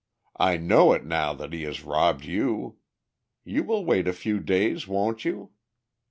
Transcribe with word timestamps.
I 0.39 0.57
know 0.57 0.93
it 0.93 1.05
now 1.05 1.33
that 1.33 1.53
he 1.53 1.61
has 1.61 1.83
robbed 1.83 2.25
you. 2.25 2.79
You 3.43 3.61
will 3.61 3.85
wait 3.85 4.07
a 4.07 4.13
few 4.13 4.39
days, 4.39 4.87
won't 4.87 5.23
you?" 5.23 5.51